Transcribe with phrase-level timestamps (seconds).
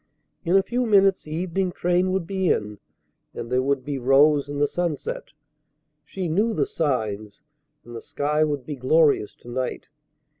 [0.43, 2.79] In a few minutes the evening train would be in,
[3.35, 5.25] and there would be rose in the sunset.
[6.03, 7.43] She knew the signs,
[7.85, 9.89] and the sky would be glorious to night.